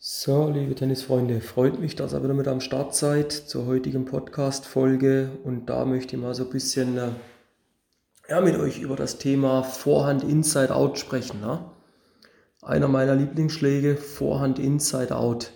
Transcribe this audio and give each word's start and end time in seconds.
So, 0.00 0.48
liebe 0.48 0.76
Tennisfreunde, 0.76 1.40
freut 1.40 1.80
mich, 1.80 1.96
dass 1.96 2.14
ihr 2.14 2.22
wieder 2.22 2.32
mit 2.32 2.46
am 2.46 2.60
Start 2.60 2.94
seid 2.94 3.32
zur 3.32 3.66
heutigen 3.66 4.04
Podcast-Folge. 4.04 5.32
Und 5.42 5.66
da 5.66 5.84
möchte 5.84 6.14
ich 6.14 6.22
mal 6.22 6.36
so 6.36 6.44
ein 6.44 6.50
bisschen 6.50 6.96
äh, 6.96 7.08
ja, 8.28 8.40
mit 8.40 8.54
euch 8.60 8.80
über 8.80 8.94
das 8.94 9.18
Thema 9.18 9.64
Vorhand 9.64 10.22
Inside 10.22 10.72
Out 10.72 11.00
sprechen. 11.00 11.40
Ne? 11.40 11.64
Einer 12.62 12.86
meiner 12.86 13.16
Lieblingsschläge, 13.16 13.96
Vorhand 13.96 14.60
Inside 14.60 15.16
Out. 15.16 15.50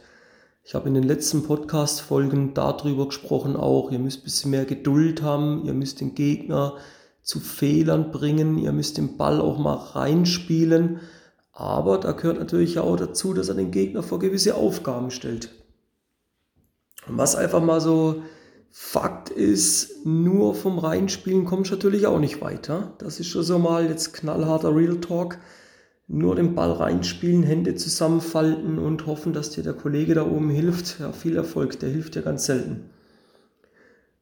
Ich 0.64 0.74
habe 0.74 0.88
in 0.88 0.94
den 0.94 1.04
letzten 1.04 1.44
Podcast-Folgen 1.44 2.52
darüber 2.52 3.06
gesprochen 3.06 3.54
auch, 3.54 3.92
ihr 3.92 4.00
müsst 4.00 4.22
ein 4.22 4.24
bisschen 4.24 4.50
mehr 4.50 4.64
Geduld 4.64 5.22
haben, 5.22 5.64
ihr 5.64 5.72
müsst 5.72 6.00
den 6.00 6.16
Gegner 6.16 6.78
zu 7.22 7.38
Fehlern 7.38 8.10
bringen, 8.10 8.58
ihr 8.58 8.72
müsst 8.72 8.98
den 8.98 9.16
Ball 9.16 9.40
auch 9.40 9.58
mal 9.58 9.76
reinspielen 9.76 10.98
aber 11.52 11.98
da 11.98 12.12
gehört 12.12 12.38
natürlich 12.38 12.78
auch 12.78 12.96
dazu, 12.96 13.34
dass 13.34 13.48
er 13.48 13.54
den 13.54 13.70
Gegner 13.70 14.02
vor 14.02 14.18
gewisse 14.18 14.54
Aufgaben 14.54 15.10
stellt. 15.10 15.50
Und 17.06 17.18
was 17.18 17.36
einfach 17.36 17.62
mal 17.62 17.80
so 17.80 18.22
Fakt 18.74 19.28
ist, 19.28 20.06
nur 20.06 20.54
vom 20.54 20.78
Reinspielen 20.78 21.44
kommst 21.44 21.70
du 21.70 21.74
natürlich 21.74 22.06
auch 22.06 22.18
nicht 22.18 22.40
weiter. 22.40 22.94
Das 22.96 23.20
ist 23.20 23.26
schon 23.26 23.42
so 23.42 23.58
mal 23.58 23.86
jetzt 23.86 24.14
knallharter 24.14 24.74
Real 24.74 24.96
Talk. 24.96 25.38
Nur 26.08 26.36
den 26.36 26.54
Ball 26.54 26.72
reinspielen, 26.72 27.42
Hände 27.42 27.74
zusammenfalten 27.74 28.78
und 28.78 29.06
hoffen, 29.06 29.34
dass 29.34 29.50
dir 29.50 29.62
der 29.62 29.74
Kollege 29.74 30.14
da 30.14 30.26
oben 30.26 30.48
hilft. 30.48 31.00
Ja, 31.00 31.12
viel 31.12 31.36
Erfolg, 31.36 31.78
der 31.80 31.90
hilft 31.90 32.14
dir 32.14 32.22
ganz 32.22 32.46
selten. 32.46 32.90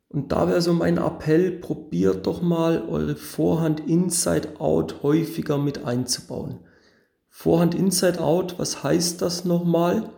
Und 0.09 0.32
da 0.32 0.48
wäre 0.48 0.60
so 0.60 0.73
mein 0.73 0.98
Appell, 0.98 1.52
probiert 1.52 2.26
doch 2.26 2.42
mal 2.42 2.82
eure 2.88 3.15
Vorhand 3.15 3.88
Inside 3.88 4.60
Out 4.60 5.04
häufiger 5.04 5.59
mit 5.59 5.84
einzubauen. 5.84 6.59
Vorhand 7.30 7.74
Inside 7.74 8.20
Out, 8.20 8.58
was 8.58 8.82
heißt 8.82 9.22
das 9.22 9.44
nochmal? 9.44 10.10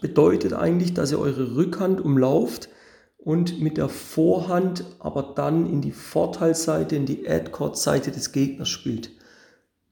Bedeutet 0.00 0.54
eigentlich, 0.54 0.94
dass 0.94 1.10
ihr 1.10 1.18
eure 1.18 1.56
Rückhand 1.56 2.00
umlauft 2.00 2.68
und 3.18 3.60
mit 3.60 3.76
der 3.76 3.88
Vorhand 3.88 4.84
aber 5.00 5.34
dann 5.34 5.66
in 5.66 5.82
die 5.82 5.92
Vorteilseite, 5.92 6.96
in 6.96 7.04
die 7.04 7.28
Ad-Court-Seite 7.28 8.12
des 8.12 8.32
Gegners 8.32 8.68
spielt. 8.68 9.10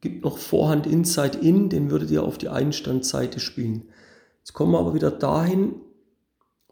Gibt 0.00 0.24
noch 0.24 0.38
Vorhand 0.38 0.86
Inside 0.86 1.38
In, 1.38 1.68
den 1.68 1.90
würdet 1.90 2.10
ihr 2.10 2.22
auf 2.22 2.38
die 2.38 2.48
Einstandseite 2.48 3.40
spielen. 3.40 3.88
Jetzt 4.38 4.52
kommen 4.52 4.72
wir 4.72 4.78
aber 4.78 4.94
wieder 4.94 5.10
dahin, 5.10 5.74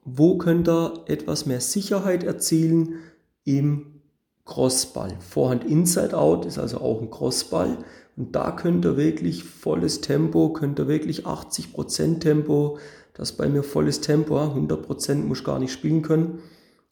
wo 0.04 0.38
könnt 0.38 0.68
ihr 0.68 1.02
etwas 1.06 1.44
mehr 1.44 1.60
Sicherheit 1.60 2.22
erzielen 2.22 3.00
im 3.44 4.00
Crossball. 4.44 5.16
Vorhand 5.20 5.64
Inside 5.64 6.16
Out 6.16 6.44
ist 6.44 6.58
also 6.58 6.78
auch 6.78 7.00
ein 7.00 7.10
Crossball 7.10 7.78
und 8.16 8.36
da 8.36 8.52
könnt 8.52 8.84
ihr 8.84 8.96
wirklich 8.96 9.44
volles 9.44 10.00
Tempo, 10.00 10.52
könnt 10.52 10.78
ihr 10.78 10.88
wirklich 10.88 11.26
80% 11.26 12.20
Tempo, 12.20 12.78
das 13.14 13.32
bei 13.32 13.48
mir 13.48 13.62
volles 13.62 14.00
Tempo, 14.00 14.38
100% 14.38 15.16
muss 15.16 15.40
ich 15.40 15.44
gar 15.44 15.58
nicht 15.58 15.72
spielen 15.72 16.02
können. 16.02 16.40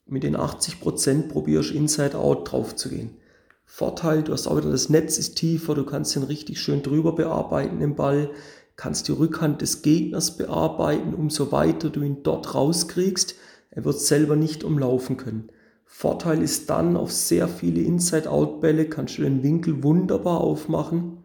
Mit 0.05 0.23
den 0.23 0.35
80% 0.35 1.29
probierst 1.29 1.71
du 1.71 1.75
Inside 1.75 2.17
Out 2.17 2.51
drauf 2.51 2.75
zu 2.75 2.89
gehen. 2.89 3.11
Vorteil, 3.65 4.21
du 4.21 4.33
hast 4.33 4.47
auch 4.47 4.57
wieder 4.57 4.69
das 4.69 4.89
Netz 4.89 5.17
ist 5.17 5.35
tiefer, 5.35 5.75
du 5.75 5.85
kannst 5.85 6.15
den 6.15 6.23
richtig 6.23 6.59
schön 6.59 6.83
drüber 6.83 7.15
bearbeiten 7.15 7.81
im 7.81 7.95
Ball, 7.95 8.29
kannst 8.75 9.07
die 9.07 9.13
Rückhand 9.13 9.61
des 9.61 9.81
Gegners 9.81 10.37
bearbeiten, 10.37 11.13
umso 11.13 11.51
weiter 11.51 11.89
du 11.89 12.01
ihn 12.01 12.23
dort 12.23 12.53
rauskriegst, 12.53 13.35
er 13.71 13.85
wird 13.85 13.99
selber 13.99 14.35
nicht 14.35 14.63
umlaufen 14.63 15.17
können. 15.17 15.49
Vorteil 15.95 16.41
ist 16.41 16.71
dann, 16.71 16.97
auf 16.97 17.11
sehr 17.13 17.47
viele 17.47 17.79
Inside-Out-Bälle 17.81 18.89
kannst 18.89 19.19
du 19.19 19.21
den 19.21 19.43
Winkel 19.43 19.83
wunderbar 19.83 20.41
aufmachen. 20.41 21.19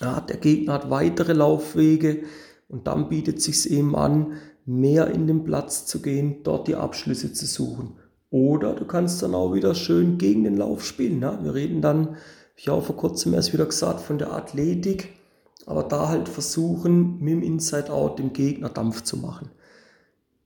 Ja, 0.00 0.20
der 0.20 0.36
Gegner 0.36 0.74
hat 0.74 0.88
weitere 0.88 1.32
Laufwege 1.32 2.22
und 2.68 2.86
dann 2.86 3.08
bietet 3.08 3.38
es 3.38 3.44
sich 3.44 3.70
eben 3.72 3.96
an, 3.96 4.34
mehr 4.64 5.08
in 5.08 5.26
den 5.26 5.42
Platz 5.42 5.84
zu 5.84 6.00
gehen, 6.00 6.44
dort 6.44 6.68
die 6.68 6.76
Abschlüsse 6.76 7.32
zu 7.32 7.44
suchen. 7.44 7.96
Oder 8.30 8.74
du 8.74 8.86
kannst 8.86 9.20
dann 9.20 9.34
auch 9.34 9.52
wieder 9.52 9.74
schön 9.74 10.16
gegen 10.16 10.44
den 10.44 10.56
Lauf 10.56 10.86
spielen. 10.86 11.20
Ja? 11.20 11.42
Wir 11.42 11.52
reden 11.52 11.82
dann, 11.82 12.06
habe 12.06 12.16
ich 12.56 12.70
auch 12.70 12.84
vor 12.84 12.96
kurzem 12.96 13.34
erst 13.34 13.52
wieder 13.52 13.66
gesagt, 13.66 14.00
von 14.00 14.16
der 14.16 14.32
Athletik, 14.32 15.08
aber 15.66 15.82
da 15.82 16.08
halt 16.08 16.28
versuchen, 16.28 17.18
mit 17.18 17.32
dem 17.32 17.42
Inside-Out 17.42 18.20
dem 18.20 18.32
Gegner 18.32 18.68
Dampf 18.68 19.02
zu 19.02 19.16
machen. 19.16 19.50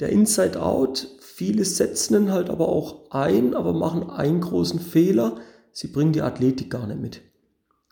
Der 0.01 0.11
Inside-Out, 0.11 1.09
viele 1.21 1.65
setzen 1.65 2.15
ihn 2.15 2.33
halt 2.33 2.51
aber 2.51 2.69
auch 2.69 3.11
ein, 3.11 3.55
aber 3.55 3.73
machen 3.73 4.11
einen 4.11 4.41
großen 4.41 4.81
Fehler. 4.81 5.37
Sie 5.73 5.89
bringen 5.89 6.13
die 6.13 6.23
Athletik 6.23 6.71
gar 6.71 6.87
nicht 6.87 7.01
mit. 7.01 7.21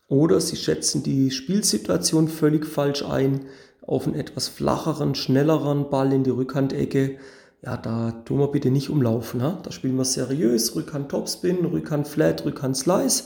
Oder 0.08 0.40
sie 0.40 0.56
schätzen 0.56 1.02
die 1.02 1.30
Spielsituation 1.30 2.28
völlig 2.28 2.66
falsch 2.66 3.02
ein 3.02 3.46
auf 3.86 4.06
einen 4.06 4.16
etwas 4.16 4.48
flacheren, 4.48 5.14
schnelleren 5.14 5.90
Ball 5.90 6.12
in 6.12 6.24
die 6.24 6.30
Rückhandecke. 6.30 7.18
Ja, 7.62 7.76
da 7.76 8.12
tun 8.24 8.38
wir 8.38 8.48
bitte 8.48 8.70
nicht 8.70 8.90
umlaufen. 8.90 9.42
Ha? 9.42 9.60
Da 9.62 9.72
spielen 9.72 9.96
wir 9.96 10.04
seriös, 10.04 10.74
Rückhand 10.74 11.10
Topspin, 11.10 11.64
Rückhand 11.64 12.08
Flat, 12.08 12.44
Rückhand 12.44 12.76
Slice. 12.76 13.24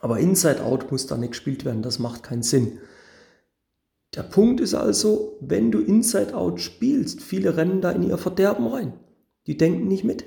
Aber 0.00 0.18
Inside 0.18 0.64
Out 0.64 0.90
muss 0.90 1.06
da 1.06 1.16
nicht 1.16 1.30
gespielt 1.30 1.64
werden, 1.64 1.82
das 1.82 1.98
macht 1.98 2.22
keinen 2.22 2.42
Sinn. 2.42 2.78
Der 4.14 4.22
Punkt 4.24 4.60
ist 4.60 4.74
also, 4.74 5.36
wenn 5.40 5.70
du 5.70 5.80
Inside 5.80 6.34
Out 6.34 6.60
spielst, 6.60 7.22
viele 7.22 7.56
rennen 7.56 7.80
da 7.80 7.92
in 7.92 8.02
ihr 8.02 8.18
Verderben 8.18 8.66
rein. 8.66 8.92
Die 9.46 9.56
denken 9.56 9.86
nicht 9.86 10.04
mit. 10.04 10.24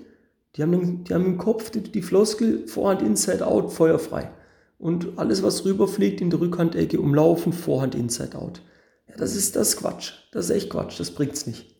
Die 0.55 0.61
haben, 0.61 1.03
die 1.03 1.13
haben 1.13 1.25
im 1.25 1.37
Kopf 1.37 1.69
die, 1.69 1.81
die 1.81 2.01
Floskel 2.01 2.67
Vorhand 2.67 3.01
Inside 3.01 3.45
Out 3.45 3.73
feuerfrei. 3.73 4.31
Und 4.77 5.17
alles, 5.17 5.43
was 5.43 5.65
rüberfliegt 5.65 6.21
in 6.21 6.29
die 6.29 6.35
Rückhandecke, 6.35 6.99
umlaufen, 6.99 7.51
Vorhand 7.51 7.95
Inside 7.95 8.37
Out. 8.37 8.61
Ja, 9.09 9.15
das 9.17 9.35
ist 9.35 9.55
das 9.55 9.75
Quatsch. 9.75 10.13
Das 10.31 10.45
ist 10.45 10.51
echt 10.51 10.69
Quatsch. 10.69 10.99
Das 10.99 11.11
bringt's 11.11 11.45
nicht. 11.45 11.75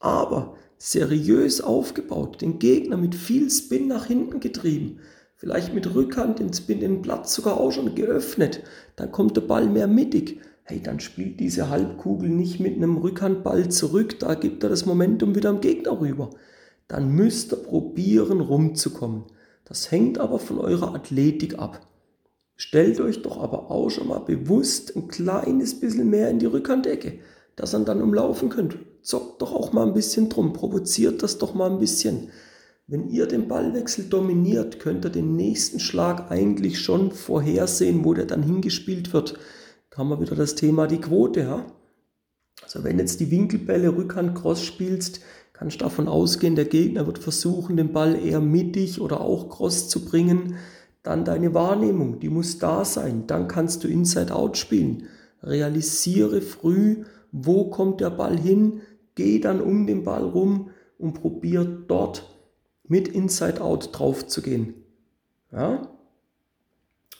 Aber 0.00 0.56
seriös 0.76 1.62
aufgebaut, 1.62 2.42
den 2.42 2.58
Gegner 2.58 2.98
mit 2.98 3.14
viel 3.14 3.50
Spin 3.50 3.88
nach 3.88 4.06
hinten 4.06 4.40
getrieben, 4.40 5.00
vielleicht 5.36 5.72
mit 5.72 5.94
Rückhand 5.94 6.38
den 6.40 6.52
Spin, 6.52 6.80
den 6.80 7.00
Platz 7.00 7.34
sogar 7.34 7.58
auch 7.58 7.72
schon 7.72 7.94
geöffnet, 7.94 8.62
dann 8.96 9.10
kommt 9.10 9.36
der 9.36 9.42
Ball 9.42 9.66
mehr 9.66 9.86
mittig 9.86 10.40
hey, 10.64 10.80
dann 10.82 10.98
spielt 10.98 11.40
diese 11.40 11.68
Halbkugel 11.68 12.30
nicht 12.30 12.58
mit 12.58 12.76
einem 12.76 12.96
Rückhandball 12.96 13.68
zurück, 13.68 14.18
da 14.18 14.34
gibt 14.34 14.62
er 14.62 14.70
das 14.70 14.86
Momentum 14.86 15.34
wieder 15.34 15.50
am 15.50 15.60
Gegner 15.60 16.00
rüber. 16.00 16.30
Dann 16.88 17.10
müsst 17.12 17.52
ihr 17.52 17.56
probieren, 17.56 18.40
rumzukommen. 18.40 19.24
Das 19.66 19.90
hängt 19.90 20.18
aber 20.18 20.38
von 20.38 20.58
eurer 20.58 20.94
Athletik 20.94 21.58
ab. 21.58 21.86
Stellt 22.56 23.00
euch 23.00 23.22
doch 23.22 23.42
aber 23.42 23.70
auch 23.70 23.90
schon 23.90 24.08
mal 24.08 24.20
bewusst 24.20 24.96
ein 24.96 25.08
kleines 25.08 25.80
bisschen 25.80 26.08
mehr 26.08 26.30
in 26.30 26.38
die 26.38 26.46
Rückhandecke, 26.46 27.18
dass 27.56 27.74
ihr 27.74 27.80
dann 27.80 28.02
umlaufen 28.02 28.48
könnt. 28.48 28.76
Zockt 29.02 29.42
doch 29.42 29.52
auch 29.52 29.72
mal 29.72 29.86
ein 29.86 29.94
bisschen 29.94 30.28
drum, 30.30 30.52
provoziert 30.54 31.22
das 31.22 31.36
doch 31.38 31.54
mal 31.54 31.70
ein 31.70 31.78
bisschen. 31.78 32.28
Wenn 32.86 33.08
ihr 33.08 33.26
den 33.26 33.48
Ballwechsel 33.48 34.04
dominiert, 34.04 34.78
könnt 34.78 35.04
ihr 35.04 35.10
den 35.10 35.36
nächsten 35.36 35.80
Schlag 35.80 36.30
eigentlich 36.30 36.80
schon 36.80 37.12
vorhersehen, 37.12 38.04
wo 38.04 38.14
der 38.14 38.26
dann 38.26 38.42
hingespielt 38.42 39.12
wird 39.12 39.38
haben 39.96 40.08
wir 40.08 40.20
wieder 40.20 40.36
das 40.36 40.54
Thema 40.54 40.86
die 40.86 41.00
Quote. 41.00 41.40
Ja? 41.40 41.66
Also 42.62 42.84
wenn 42.84 42.98
jetzt 42.98 43.20
die 43.20 43.30
Winkelbälle 43.30 43.96
Rückhand 43.96 44.34
Cross 44.34 44.64
spielst, 44.64 45.20
kannst 45.52 45.80
du 45.80 45.84
davon 45.84 46.08
ausgehen, 46.08 46.56
der 46.56 46.64
Gegner 46.64 47.06
wird 47.06 47.18
versuchen, 47.18 47.76
den 47.76 47.92
Ball 47.92 48.16
eher 48.16 48.40
mittig 48.40 49.00
oder 49.00 49.20
auch 49.20 49.48
Cross 49.48 49.88
zu 49.88 50.04
bringen. 50.04 50.56
Dann 51.02 51.24
deine 51.24 51.54
Wahrnehmung, 51.54 52.18
die 52.18 52.30
muss 52.30 52.58
da 52.58 52.84
sein. 52.84 53.26
Dann 53.26 53.46
kannst 53.46 53.84
du 53.84 53.88
Inside 53.88 54.34
Out 54.34 54.56
spielen. 54.56 55.04
Realisiere 55.42 56.40
früh, 56.40 57.04
wo 57.30 57.70
kommt 57.70 58.00
der 58.00 58.10
Ball 58.10 58.38
hin, 58.38 58.80
geh 59.14 59.38
dann 59.38 59.60
um 59.60 59.86
den 59.86 60.04
Ball 60.04 60.24
rum 60.24 60.70
und 60.98 61.14
probier 61.14 61.64
dort 61.64 62.24
mit 62.88 63.08
Inside 63.08 63.60
Out 63.60 63.90
drauf 63.92 64.26
zu 64.26 64.40
gehen. 64.40 64.74
Ja? 65.52 65.93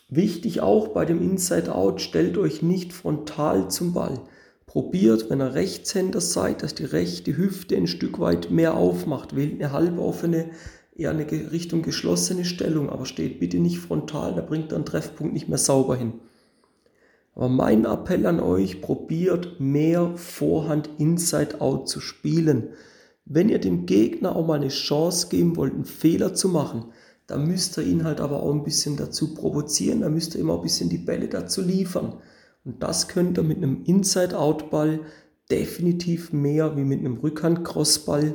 Wichtig 0.09 0.61
auch 0.61 0.89
bei 0.89 1.05
dem 1.05 1.23
Inside 1.23 1.75
Out, 1.75 2.01
stellt 2.01 2.37
euch 2.37 2.63
nicht 2.63 2.93
frontal 2.93 3.71
zum 3.71 3.95
Ball. 3.95 4.21
Probiert, 4.67 5.31
wenn 5.31 5.41
ihr 5.41 5.55
Rechtshänder 5.55 6.21
seid, 6.21 6.63
dass 6.63 6.75
die 6.75 6.85
rechte 6.85 7.37
Hüfte 7.37 7.77
ein 7.77 7.87
Stück 7.87 8.19
weit 8.19 8.51
mehr 8.51 8.75
aufmacht. 8.75 9.37
Wählt 9.37 9.55
eine 9.55 9.73
halboffene, 9.73 10.51
eher 10.97 11.11
eine 11.11 11.31
Richtung 11.31 11.83
geschlossene 11.83 12.45
Stellung, 12.45 12.91
aber 12.91 13.07
steht 13.07 13.41
bitte 13.41 13.59
nicht 13.59 13.79
frontal, 13.79 14.35
da 14.35 14.43
bringt 14.43 14.73
dann 14.73 14.85
Treffpunkt 14.85 15.33
nicht 15.33 15.49
mehr 15.49 15.59
sauber 15.59 15.97
hin. 15.97 16.15
Aber 17.35 17.49
mein 17.49 17.85
Appell 17.85 18.27
an 18.27 18.41
euch, 18.41 18.81
probiert 18.81 19.59
mehr 19.59 20.13
Vorhand 20.17 20.89
Inside 20.99 21.61
Out 21.61 21.89
zu 21.89 22.01
spielen. 22.01 22.69
Wenn 23.25 23.49
ihr 23.49 23.59
dem 23.59 23.87
Gegner 23.87 24.37
auch 24.37 24.47
mal 24.47 24.55
eine 24.55 24.69
Chance 24.69 25.29
geben 25.29 25.57
wollt, 25.57 25.75
einen 25.75 25.85
Fehler 25.85 26.35
zu 26.35 26.49
machen, 26.49 26.87
da 27.27 27.37
müsst 27.39 27.79
ihr 27.79 27.85
ihn 27.85 28.05
halt 28.05 28.21
aber 28.21 28.43
auch 28.43 28.53
ein 28.53 28.65
bisschen 28.65 28.97
dazu 28.97 29.35
provozieren, 29.35 30.03
da 30.03 30.09
müsst 30.09 30.35
ihr 30.35 30.41
immer 30.41 30.57
ein 30.57 30.63
bisschen 30.63 30.91
die 30.91 30.99
Bälle 30.99 31.29
dazu 31.29 31.63
liefern. 31.63 32.15
Und 32.65 32.83
das 32.83 33.09
könnt 33.09 33.39
ihr 33.39 33.43
mit 33.43 33.59
einem 33.59 33.83
Inside-Out-Ball 33.85 35.01
definitiv 35.51 36.33
mehr 36.33 36.77
wie 36.77 36.85
mit 36.85 37.01
einem 37.01 37.17
Rückhand-Crossball. 37.19 38.35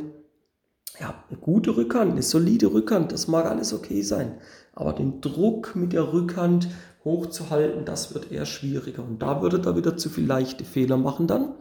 Ja, 0.99 1.23
eine 1.29 1.39
gute 1.39 1.77
Rückhand, 1.77 2.11
eine 2.11 2.23
solide 2.23 2.73
Rückhand, 2.73 3.11
das 3.11 3.27
mag 3.27 3.45
alles 3.45 3.73
okay 3.73 4.01
sein. 4.01 4.37
Aber 4.73 4.93
den 4.93 5.21
Druck 5.21 5.75
mit 5.75 5.93
der 5.93 6.13
Rückhand 6.13 6.67
hochzuhalten, 7.03 7.85
das 7.85 8.13
wird 8.13 8.31
eher 8.31 8.45
schwieriger. 8.45 9.03
Und 9.03 9.21
da 9.21 9.41
würdet 9.41 9.65
ihr 9.65 9.75
wieder 9.75 9.97
zu 9.97 10.09
viel 10.09 10.25
leichte 10.25 10.65
Fehler 10.65 10.97
machen 10.97 11.27
dann. 11.27 11.53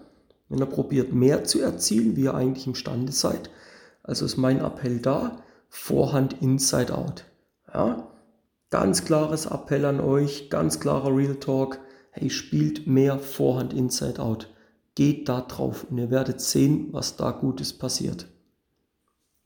wenn 0.49 0.59
ihr 0.59 0.67
probiert 0.67 1.13
mehr 1.13 1.45
zu 1.45 1.61
erzielen, 1.61 2.17
wie 2.17 2.25
ihr 2.25 2.35
eigentlich 2.35 2.67
imstande 2.67 3.13
seid. 3.13 3.51
Also 4.03 4.25
ist 4.25 4.39
mein 4.39 4.61
Appell 4.61 4.99
da, 4.99 5.43
Vorhand 5.69 6.43
Inside 6.43 6.97
Out. 6.97 7.25
Ja? 7.73 8.09
Ganz 8.71 9.05
klares 9.05 9.47
Appell 9.47 9.85
an 9.85 10.01
euch, 10.01 10.51
ganz 10.51 10.81
klarer 10.81 11.15
Real 11.15 11.37
Talk. 11.37 11.81
Hey, 12.11 12.31
spielt 12.31 12.87
mehr 12.87 13.19
Vorhand 13.19 13.73
Inside 13.73 14.21
Out. 14.21 14.53
Geht 14.95 15.29
da 15.29 15.41
drauf 15.43 15.87
und 15.89 15.99
ihr 15.99 16.11
werdet 16.11 16.41
sehen, 16.41 16.89
was 16.93 17.17
da 17.17 17.31
Gutes 17.31 17.73
passiert. 17.73 18.27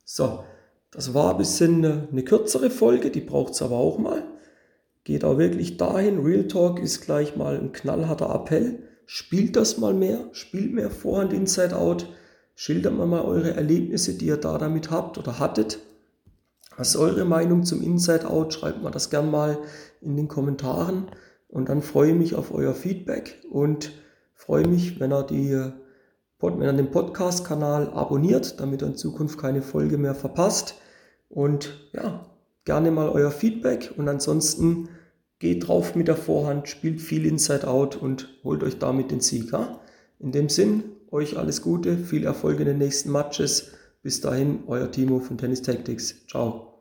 So, 0.05 0.45
das 0.91 1.15
war 1.15 1.33
ein 1.33 1.39
bisschen 1.39 1.85
eine 1.85 2.23
kürzere 2.25 2.71
Folge, 2.71 3.11
die 3.11 3.21
braucht 3.21 3.55
es 3.55 3.63
aber 3.63 3.77
auch 3.77 3.99
mal. 3.99 4.25
Geht 5.05 5.25
auch 5.25 5.39
wirklich 5.39 5.77
dahin. 5.77 6.21
Real 6.21 6.47
Talk 6.47 6.79
ist 6.79 7.01
gleich 7.03 7.37
mal 7.37 7.59
ein 7.59 7.73
knallharter 7.73 8.33
Appell. 8.35 8.85
Spielt 9.07 9.57
das 9.57 9.79
mal 9.79 9.95
mehr, 9.95 10.29
spielt 10.33 10.73
mehr 10.73 10.91
Vorhand 10.91 11.33
Inside 11.33 11.77
Out. 11.77 12.07
Schildert 12.55 12.95
mal 12.95 13.07
mal 13.07 13.23
eure 13.23 13.55
Erlebnisse, 13.55 14.15
die 14.15 14.27
ihr 14.27 14.37
da 14.37 14.59
damit 14.59 14.91
habt 14.91 15.19
oder 15.19 15.39
hattet. 15.39 15.81
Was 16.77 16.91
ist 16.91 16.97
eure 16.97 17.25
Meinung 17.25 17.65
zum 17.65 17.83
Inside 17.83 18.29
Out? 18.29 18.55
Schreibt 18.55 18.83
mal 18.83 18.91
das 18.91 19.11
gern 19.11 19.31
mal 19.31 19.59
in 20.01 20.17
den 20.17 20.29
Kommentaren. 20.29 21.07
Und 21.49 21.69
dann 21.69 21.83
freue 21.83 22.13
ich 22.13 22.17
mich 22.17 22.35
auf 22.35 22.53
euer 22.53 22.75
Feedback 22.75 23.41
und 23.51 23.93
freue 24.35 24.67
mich, 24.67 24.99
wenn 25.01 25.13
ihr, 25.13 25.23
die, 25.23 25.71
wenn 26.41 26.63
ihr 26.63 26.73
den 26.73 26.91
Podcast-Kanal 26.91 27.91
abonniert, 27.91 28.59
damit 28.59 28.83
ihr 28.83 28.89
in 28.89 28.97
Zukunft 28.97 29.39
keine 29.39 29.61
Folge 29.61 29.99
mehr 29.99 30.15
verpasst. 30.15 30.77
Und 31.29 31.91
ja, 31.93 32.27
gerne 32.65 32.91
mal 32.91 33.09
euer 33.11 33.31
Feedback 33.31 33.93
und 33.97 34.09
ansonsten 34.09 34.89
geht 35.39 35.69
drauf 35.69 35.95
mit 35.95 36.09
der 36.09 36.17
Vorhand, 36.17 36.69
spielt 36.69 37.01
viel 37.01 37.27
Inside 37.27 37.69
Out 37.69 37.97
und 37.97 38.29
holt 38.45 38.63
euch 38.63 38.79
damit 38.79 39.11
den 39.11 39.21
Sieg. 39.21 39.53
Ja? 39.53 39.81
In 40.21 40.33
dem 40.33 40.49
Sinn, 40.49 40.85
euch 41.11 41.37
alles 41.37 41.63
Gute, 41.63 41.99
viel 41.99 42.25
Erfolg 42.25 42.61
in 42.61 42.67
den 42.67 42.79
nächsten 42.79 43.11
Matches. 43.13 43.73
Bis 44.03 44.21
dahin, 44.21 44.65
euer 44.67 44.91
Timo 44.91 45.21
von 45.21 45.39
Tennis 45.39 45.63
Tactics. 45.63 46.27
Ciao. 46.27 46.72